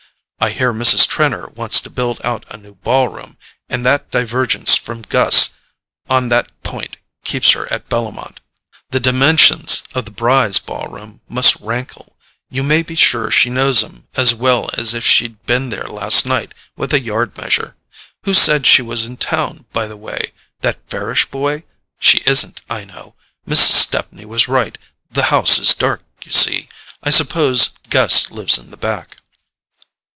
I 0.43 0.49
hear 0.49 0.73
Mrs. 0.73 1.07
Trenor 1.07 1.49
wants 1.49 1.79
to 1.81 1.89
build 1.91 2.19
out 2.23 2.47
a 2.49 2.57
new 2.57 2.73
ball 2.73 3.07
room, 3.09 3.37
and 3.69 3.85
that 3.85 4.09
divergence 4.09 4.75
from 4.75 5.03
Gus 5.03 5.51
on 6.09 6.29
that 6.29 6.49
point 6.63 6.97
keeps 7.23 7.51
her 7.51 7.71
at 7.71 7.89
Bellomont. 7.89 8.39
The 8.89 8.99
dimensions 8.99 9.83
of 9.93 10.05
the 10.05 10.11
Brys' 10.11 10.57
ball 10.57 10.87
room 10.87 11.21
must 11.29 11.57
rankle: 11.57 12.17
you 12.49 12.63
may 12.63 12.81
be 12.81 12.95
sure 12.95 13.29
she 13.29 13.51
knows 13.51 13.83
'em 13.83 14.07
as 14.15 14.33
well 14.33 14.71
as 14.79 14.95
if 14.95 15.05
she'd 15.05 15.45
been 15.45 15.69
there 15.69 15.87
last 15.87 16.25
night 16.25 16.55
with 16.75 16.91
a 16.91 16.99
yard 16.99 17.37
measure. 17.37 17.75
Who 18.23 18.33
said 18.33 18.65
she 18.65 18.81
was 18.81 19.05
in 19.05 19.17
town, 19.17 19.67
by 19.71 19.85
the 19.85 19.95
way? 19.95 20.31
That 20.61 20.79
Farish 20.89 21.25
boy? 21.29 21.65
She 21.99 22.23
isn't, 22.25 22.61
I 22.67 22.83
know; 22.85 23.13
Mrs. 23.47 23.73
Stepney 23.79 24.25
was 24.25 24.47
right; 24.47 24.75
the 25.11 25.25
house 25.25 25.59
is 25.59 25.75
dark, 25.75 26.01
you 26.25 26.31
see: 26.31 26.67
I 27.03 27.11
suppose 27.11 27.75
Gus 27.91 28.31
lives 28.31 28.57
in 28.57 28.71
the 28.71 28.77
back." 28.77 29.17